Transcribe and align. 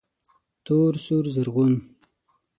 تور، 0.65 0.93
سور، 1.05 1.23
رزغون 1.35 1.73